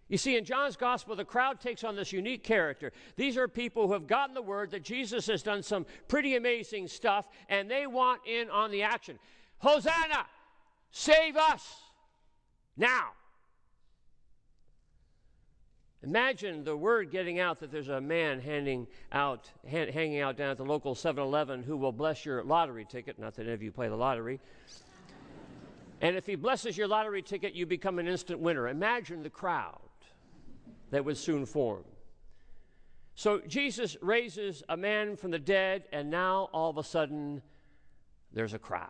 [0.09, 2.93] You see, in John's gospel, the crowd takes on this unique character.
[3.15, 6.89] These are people who have gotten the word that Jesus has done some pretty amazing
[6.89, 9.21] stuff, and they want in on the action.
[9.59, 10.27] Hosanna!
[10.91, 11.77] Save us
[12.77, 13.11] now.
[16.03, 20.57] Imagine the word getting out that there's a man handing out, hanging out down at
[20.57, 23.19] the local 7 Eleven who will bless your lottery ticket.
[23.19, 24.41] Not that any of you play the lottery.
[26.01, 28.69] and if he blesses your lottery ticket, you become an instant winner.
[28.69, 29.79] Imagine the crowd
[30.91, 31.85] that would soon form.
[33.15, 37.43] So Jesus raises a man from the dead, and now all of a sudden
[38.33, 38.89] there's a crowd.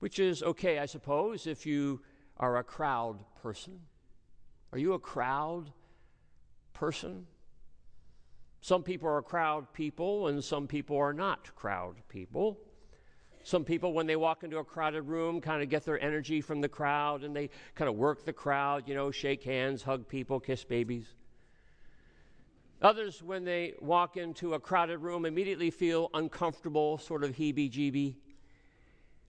[0.00, 2.00] Which is okay, I suppose, if you
[2.38, 3.78] are a crowd person.
[4.72, 5.70] Are you a crowd
[6.72, 7.26] person?
[8.60, 12.58] Some people are crowd people, and some people are not crowd people.
[13.44, 16.60] Some people, when they walk into a crowded room, kind of get their energy from
[16.60, 20.38] the crowd and they kind of work the crowd, you know, shake hands, hug people,
[20.38, 21.06] kiss babies.
[22.80, 28.14] Others, when they walk into a crowded room, immediately feel uncomfortable, sort of heebie jeebie.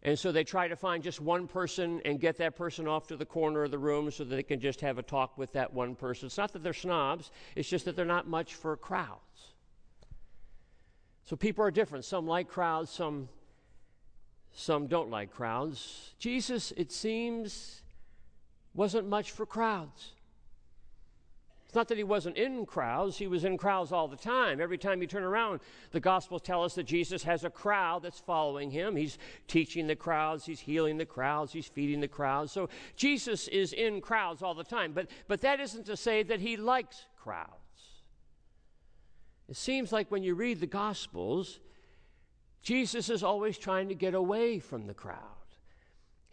[0.03, 3.15] And so they try to find just one person and get that person off to
[3.15, 5.73] the corner of the room so that they can just have a talk with that
[5.73, 6.25] one person.
[6.25, 9.53] It's not that they're snobs, it's just that they're not much for crowds.
[11.25, 12.03] So people are different.
[12.03, 13.29] Some like crowds, some,
[14.51, 16.13] some don't like crowds.
[16.19, 17.81] Jesus, it seems,
[18.73, 20.12] wasn't much for crowds.
[21.73, 24.61] It's not that he wasn't in crowds, he was in crowds all the time.
[24.61, 25.59] Every time you turn around,
[25.89, 28.95] the Gospels tell us that Jesus has a crowd that's following him.
[28.95, 29.17] He's
[29.47, 32.51] teaching the crowds, he's healing the crowds, he's feeding the crowds.
[32.51, 34.91] So Jesus is in crowds all the time.
[34.93, 37.49] But, but that isn't to say that he likes crowds.
[39.49, 41.59] It seems like when you read the Gospels,
[42.61, 45.42] Jesus is always trying to get away from the crowd.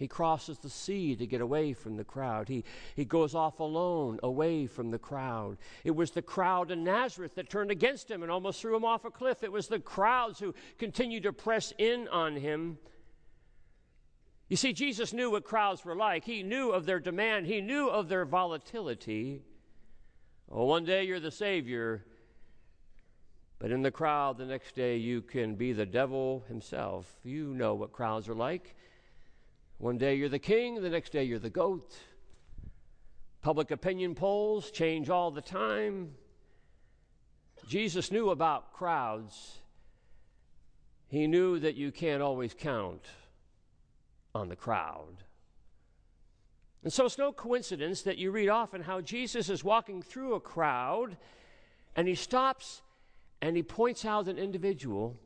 [0.00, 2.48] He crosses the sea to get away from the crowd.
[2.48, 2.64] He,
[2.96, 5.58] he goes off alone, away from the crowd.
[5.84, 9.04] It was the crowd in Nazareth that turned against him and almost threw him off
[9.04, 9.42] a cliff.
[9.42, 12.78] It was the crowds who continued to press in on him.
[14.48, 16.24] You see, Jesus knew what crowds were like.
[16.24, 19.42] He knew of their demand, he knew of their volatility.
[20.50, 22.06] Oh, one day you're the Savior,
[23.58, 27.18] but in the crowd the next day you can be the devil himself.
[27.22, 28.76] You know what crowds are like.
[29.80, 31.96] One day you're the king, the next day you're the goat.
[33.40, 36.10] Public opinion polls change all the time.
[37.66, 39.56] Jesus knew about crowds.
[41.08, 43.06] He knew that you can't always count
[44.34, 45.24] on the crowd.
[46.84, 50.40] And so it's no coincidence that you read often how Jesus is walking through a
[50.40, 51.16] crowd
[51.96, 52.82] and he stops
[53.40, 55.16] and he points out an individual,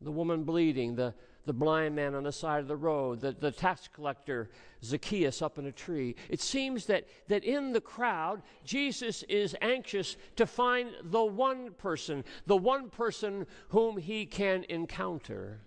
[0.00, 1.14] the woman bleeding, the
[1.46, 4.50] the blind man on the side of the road, the, the tax collector,
[4.82, 6.16] Zacchaeus up in a tree.
[6.28, 12.24] It seems that, that in the crowd, Jesus is anxious to find the one person,
[12.46, 15.60] the one person whom he can encounter.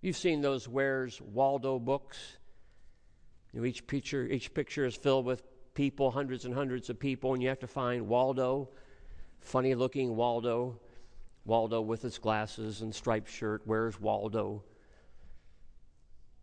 [0.00, 2.18] You've seen those Where's Waldo books.
[3.52, 5.42] You know, each picture, each picture is filled with
[5.74, 8.68] people, hundreds and hundreds of people, and you have to find Waldo,
[9.40, 10.78] funny looking Waldo.
[11.46, 13.62] Waldo with his glasses and striped shirt.
[13.64, 14.64] Where's Waldo?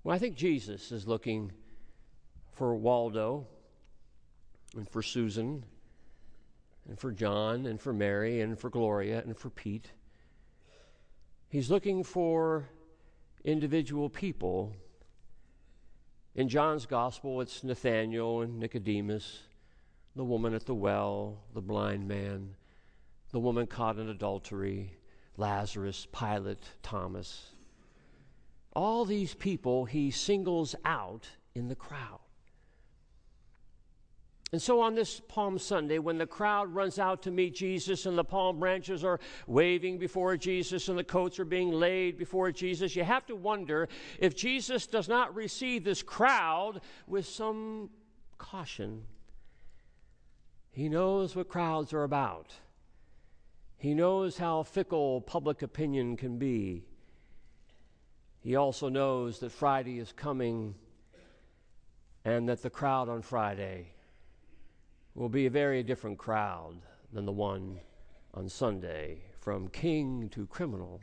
[0.03, 1.51] Well, I think Jesus is looking
[2.53, 3.45] for Waldo
[4.75, 5.65] and for Susan
[6.87, 9.91] and for John and for Mary and for Gloria and for Pete.
[11.49, 12.69] He's looking for
[13.43, 14.73] individual people.
[16.33, 19.43] In John's gospel, it's Nathanael and Nicodemus,
[20.15, 22.55] the woman at the well, the blind man
[23.33, 24.93] the woman caught in adultery,
[25.37, 27.47] Lazarus, Pilate, Thomas.
[28.73, 32.19] All these people he singles out in the crowd.
[34.51, 38.15] And so on this Palm Sunday, when the crowd runs out to meet Jesus and
[38.15, 42.95] the palm branches are waving before Jesus and the coats are being laid before Jesus,
[42.95, 47.89] you have to wonder if Jesus does not receive this crowd with some
[48.37, 49.01] caution.
[50.71, 52.53] He knows what crowds are about.
[53.83, 56.85] He knows how fickle public opinion can be.
[58.39, 60.75] He also knows that Friday is coming
[62.23, 63.87] and that the crowd on Friday
[65.15, 66.75] will be a very different crowd
[67.11, 67.77] than the one
[68.33, 71.01] on Sunday, from king to criminal.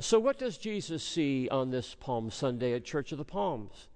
[0.00, 3.86] So, what does Jesus see on this Palm Sunday at Church of the Palms?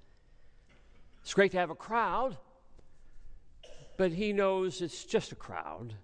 [1.22, 2.36] It's great to have a crowd,
[3.96, 5.96] but he knows it's just a crowd.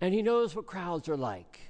[0.00, 1.60] And he knows what crowds are like.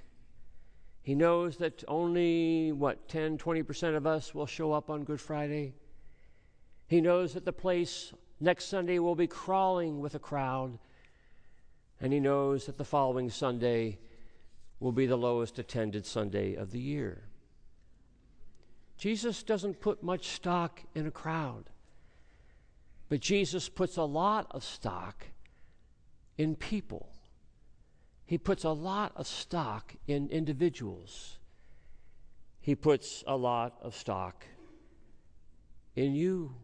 [1.02, 5.74] He knows that only, what, 10, 20% of us will show up on Good Friday.
[6.86, 10.78] He knows that the place next Sunday will be crawling with a crowd.
[12.00, 13.98] And he knows that the following Sunday
[14.80, 17.24] will be the lowest attended Sunday of the year.
[18.96, 21.70] Jesus doesn't put much stock in a crowd,
[23.08, 25.26] but Jesus puts a lot of stock
[26.38, 27.13] in people.
[28.26, 31.38] He puts a lot of stock in individuals.
[32.60, 34.46] He puts a lot of stock
[35.94, 36.54] in you.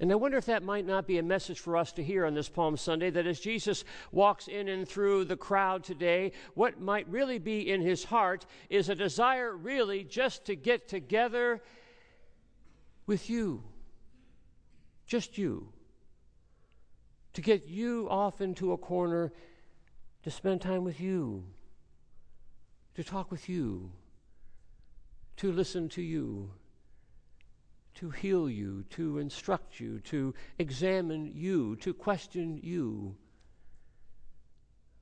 [0.00, 2.32] And I wonder if that might not be a message for us to hear on
[2.32, 7.06] this Palm Sunday that as Jesus walks in and through the crowd today, what might
[7.08, 11.60] really be in his heart is a desire, really, just to get together
[13.06, 13.62] with you.
[15.06, 15.68] Just you.
[17.34, 19.32] To get you off into a corner
[20.22, 21.44] to spend time with you,
[22.94, 23.90] to talk with you,
[25.36, 26.50] to listen to you
[28.00, 33.14] to heal you, to instruct you, to examine you, to question you.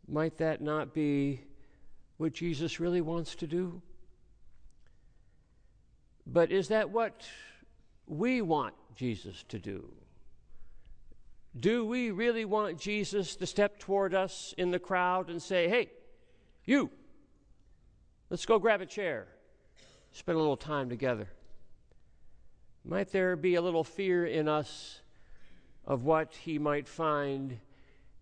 [0.09, 1.43] Might that not be
[2.17, 3.81] what Jesus really wants to do?
[6.27, 7.27] But is that what
[8.07, 9.89] we want Jesus to do?
[11.59, 15.91] Do we really want Jesus to step toward us in the crowd and say, hey,
[16.65, 16.91] you,
[18.31, 19.27] let's go grab a chair,
[20.13, 21.29] spend a little time together?
[22.85, 25.01] Might there be a little fear in us
[25.85, 27.59] of what he might find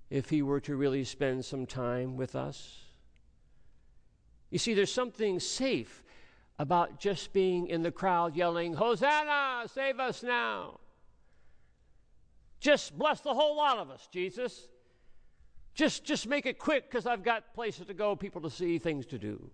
[0.09, 2.85] if he were to really spend some time with us?
[4.51, 6.05] You see, there's something safe
[6.59, 10.81] about just being in the crowd yelling, Hosanna, save us now.
[12.67, 14.67] Just bless the whole lot of us, Jesus.
[15.77, 19.07] Just, just make it quick because I've got places to go, people to see, things
[19.07, 19.51] to do.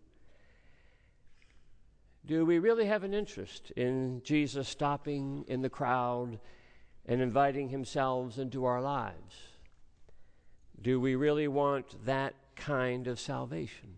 [2.24, 6.38] Do we really have an interest in Jesus stopping in the crowd
[7.04, 9.36] and inviting himself into our lives?
[10.80, 13.96] Do we really want that kind of salvation?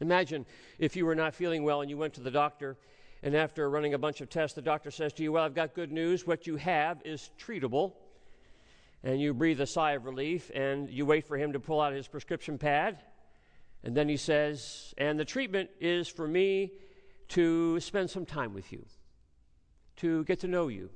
[0.00, 0.46] Imagine
[0.78, 2.76] if you were not feeling well and you went to the doctor,
[3.24, 5.74] and after running a bunch of tests, the doctor says to you, Well, I've got
[5.74, 6.24] good news.
[6.24, 7.94] What you have is treatable.
[9.02, 11.92] And you breathe a sigh of relief and you wait for him to pull out
[11.92, 13.02] his prescription pad
[13.84, 16.72] and then he says, and the treatment is for me
[17.28, 18.86] to spend some time with you,
[19.96, 20.88] to get to know you,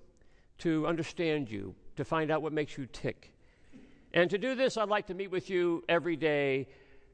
[0.59, 3.35] to understand you, to find out what makes you tick.
[4.15, 6.69] And to do this, I'd like to meet with you every day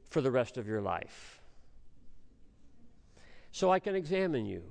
[0.09, 1.41] for the rest of your life.
[3.51, 4.63] So I can examine you,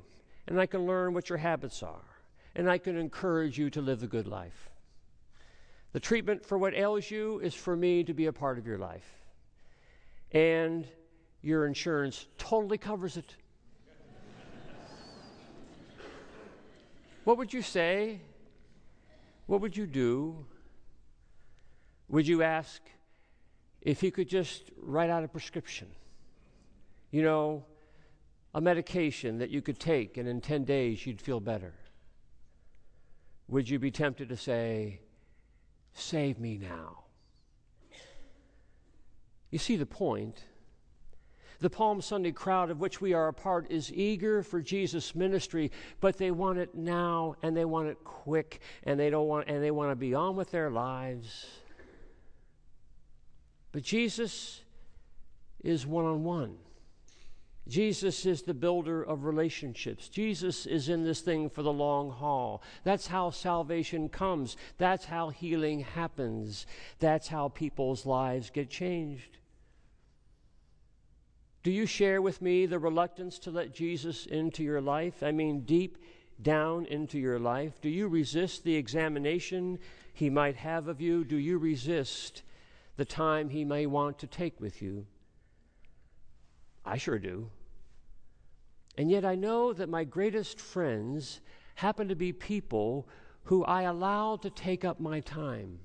[0.46, 2.04] and I can learn what your habits are,
[2.54, 4.70] and I can encourage you to live a good life.
[5.92, 8.78] The treatment for what ails you is for me to be a part of your
[8.78, 9.08] life
[10.32, 10.86] and
[11.40, 13.36] your insurance totally covers it.
[17.22, 18.20] what would you say?
[19.46, 20.44] What would you do?
[22.08, 22.82] Would you ask
[23.80, 25.88] if he could just write out a prescription?
[27.12, 27.64] You know,
[28.54, 31.74] a medication that you could take, and in 10 days you'd feel better?
[33.48, 35.00] Would you be tempted to say,
[35.92, 37.04] Save me now?
[39.50, 40.42] You see the point.
[41.60, 45.70] The Palm Sunday crowd of which we are a part is eager for Jesus' ministry,
[46.00, 49.62] but they want it now and they want it quick and they don't want and
[49.62, 51.46] they want to be on with their lives.
[53.70, 54.62] But Jesus
[55.62, 56.56] is one on one.
[57.66, 60.08] Jesus is the builder of relationships.
[60.08, 62.62] Jesus is in this thing for the long haul.
[62.82, 64.56] That's how salvation comes.
[64.76, 66.66] That's how healing happens.
[66.98, 69.38] That's how people's lives get changed.
[71.62, 75.22] Do you share with me the reluctance to let Jesus into your life?
[75.22, 75.96] I mean, deep
[76.42, 77.80] down into your life?
[77.80, 79.78] Do you resist the examination
[80.12, 81.24] he might have of you?
[81.24, 82.42] Do you resist
[82.96, 85.06] the time he may want to take with you?
[86.84, 87.50] I sure do.
[88.96, 91.40] And yet I know that my greatest friends
[91.76, 93.08] happen to be people
[93.44, 95.80] who I allow to take up my time.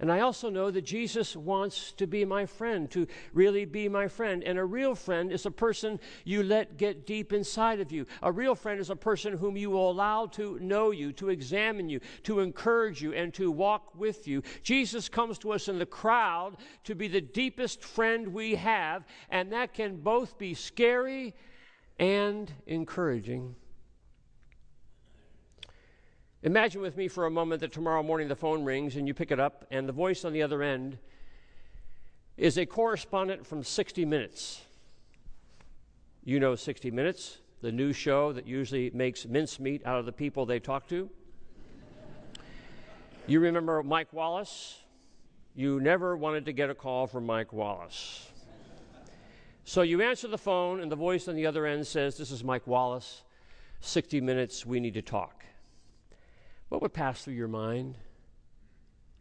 [0.00, 4.08] And I also know that Jesus wants to be my friend, to really be my
[4.08, 4.42] friend.
[4.42, 8.04] And a real friend is a person you let get deep inside of you.
[8.20, 11.88] A real friend is a person whom you will allow to know you, to examine
[11.88, 14.42] you, to encourage you, and to walk with you.
[14.64, 19.52] Jesus comes to us in the crowd to be the deepest friend we have, and
[19.52, 21.34] that can both be scary
[22.00, 23.54] and encouraging.
[26.44, 29.30] Imagine with me for a moment that tomorrow morning the phone rings and you pick
[29.30, 30.98] it up, and the voice on the other end
[32.36, 34.60] is a correspondent from 60 Minutes.
[36.22, 40.44] You know 60 Minutes, the news show that usually makes mincemeat out of the people
[40.44, 41.08] they talk to.
[43.26, 44.80] you remember Mike Wallace?
[45.54, 48.28] You never wanted to get a call from Mike Wallace.
[49.64, 52.44] So you answer the phone, and the voice on the other end says, This is
[52.44, 53.22] Mike Wallace.
[53.80, 55.43] 60 minutes, we need to talk.
[56.74, 57.94] What would pass through your mind?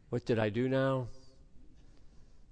[0.10, 1.10] What did I do now?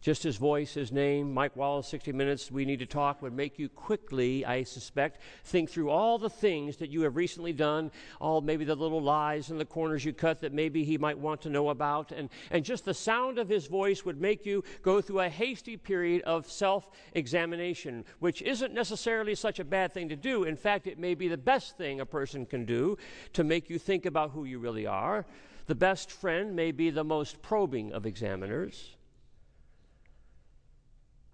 [0.02, 3.60] Just his voice, his name, Mike Wallace, 60 Minutes, We Need to Talk, would make
[3.60, 8.42] you quickly, I suspect, think through all the things that you have recently done, all
[8.42, 11.52] maybe the little lies and the corners you cut that maybe he might want to
[11.52, 12.12] know about.
[12.12, 15.78] And, and just the sound of his voice would make you go through a hasty
[15.78, 20.46] period of self examination, which isn't necessarily such a bad thing to do.
[20.46, 22.98] In fact, it may be the best thing a person can do
[23.34, 25.28] to make you think about who you really are.
[25.68, 28.96] The best friend may be the most probing of examiners.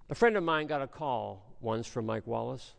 [0.10, 2.76] A friend of mine got a call once from Mike Wallace.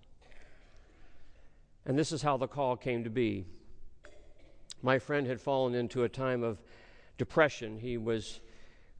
[1.85, 3.45] And this is how the call came to be.
[4.83, 6.63] My friend had fallen into a time of
[7.19, 7.79] depression.
[7.79, 8.41] He was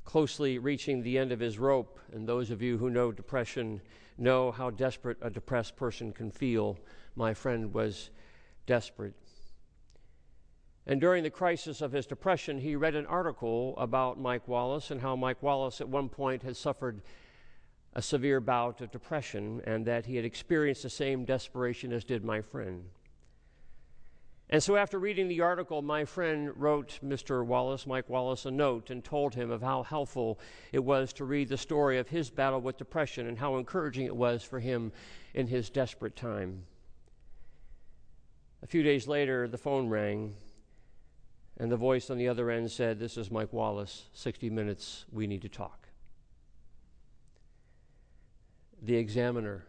[0.05, 2.01] closely reaching the end of his rope.
[2.13, 3.81] And those of you who know depression
[4.19, 6.77] know how desperate a depressed person can feel.
[7.17, 8.11] My friend was
[8.67, 9.15] desperate.
[10.87, 15.01] And during the crisis of his depression, he read an article about Mike Wallace and
[15.01, 17.01] how Mike Wallace at one point had suffered
[17.95, 22.25] a severe bout of depression and that he had experienced the same desperation as did
[22.25, 22.85] my friend.
[24.51, 27.45] And so, after reading the article, my friend wrote Mr.
[27.45, 30.39] Wallace, Mike Wallace, a note and told him of how helpful
[30.73, 34.17] it was to read the story of his battle with depression and how encouraging it
[34.17, 34.91] was for him
[35.35, 36.63] in his desperate time.
[38.63, 40.35] A few days later, the phone rang,
[41.59, 45.27] and the voice on the other end said, This is Mike Wallace, 60 minutes, we
[45.27, 45.88] need to talk
[48.83, 49.67] the examiner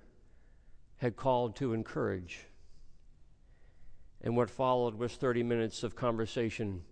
[0.98, 2.46] had called to encourage.
[4.22, 6.84] And what followed was 30 minutes of conversation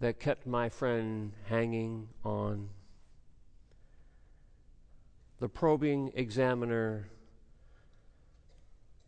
[0.00, 2.70] that kept my friend hanging on.
[5.38, 7.08] The probing examiner,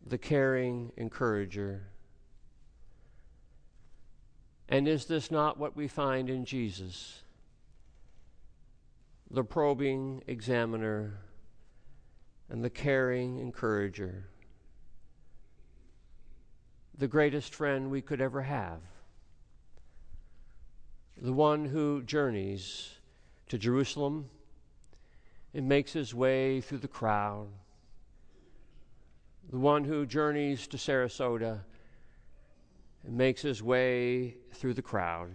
[0.05, 1.87] the caring encourager.
[4.69, 7.23] And is this not what we find in Jesus?
[9.29, 11.19] The probing examiner
[12.51, 14.25] and the caring encourager,
[16.97, 18.81] the greatest friend we could ever have,
[21.15, 22.89] the one who journeys
[23.47, 24.29] to Jerusalem
[25.53, 27.47] and makes his way through the crowd,
[29.49, 31.61] the one who journeys to Sarasota
[33.05, 35.29] and makes his way through the crowd.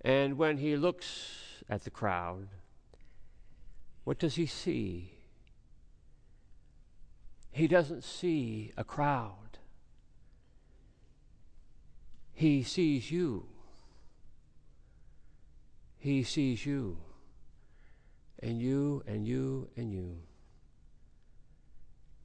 [0.00, 2.48] And when he looks at the crowd,
[4.04, 5.14] what does he see?
[7.50, 9.58] He doesn't see a crowd.
[12.32, 13.46] He sees you.
[15.98, 16.98] He sees you.
[18.40, 20.18] And you, and you, and you.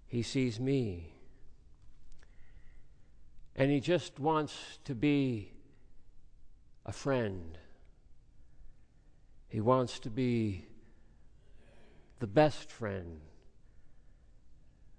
[0.07, 1.13] He sees me.
[3.55, 5.51] And he just wants to be
[6.85, 7.57] a friend.
[9.47, 10.65] He wants to be
[12.19, 13.19] the best friend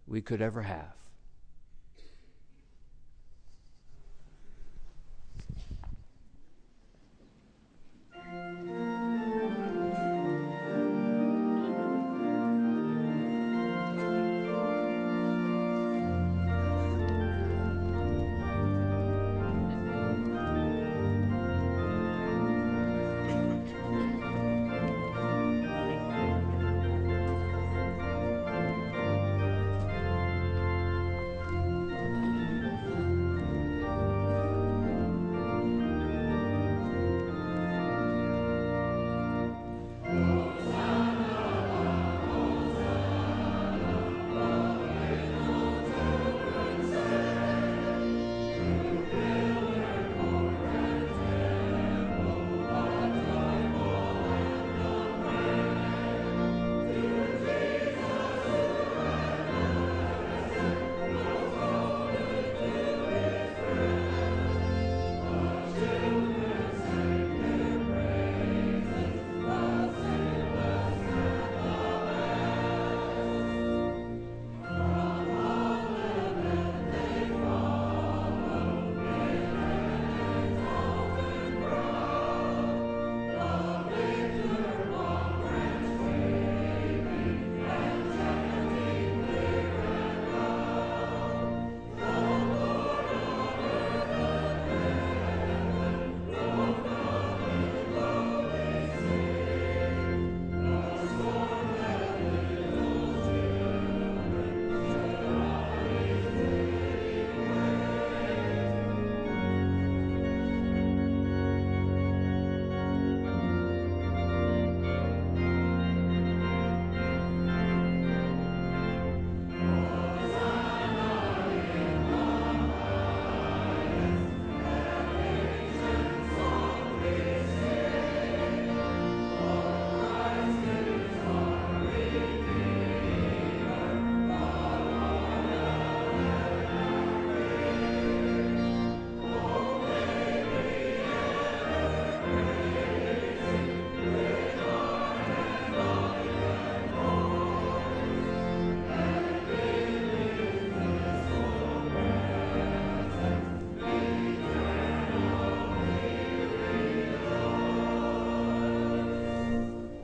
[0.06, 0.94] we could ever have.